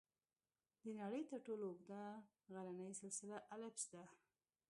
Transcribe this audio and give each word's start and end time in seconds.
د 0.83 0.85
نړۍ 0.99 1.23
تر 1.31 1.37
ټولو 1.45 1.63
اوږده 1.67 2.03
غرني 2.53 2.89
سلسله 3.01 3.37
الپس 3.55 3.83
ده. 3.93 4.03